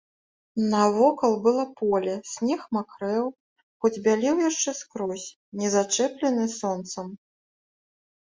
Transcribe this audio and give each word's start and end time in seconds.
Навокал 0.69 1.33
было 1.47 1.65
поле, 1.81 2.13
снег 2.31 2.61
макрэў, 2.77 3.25
хоць 3.85 3.93
бялеў 4.07 4.41
яшчэ 4.49 4.71
скрозь, 4.81 5.29
не 5.61 5.67
зачэплены 5.75 6.45
сонцам. 6.59 7.07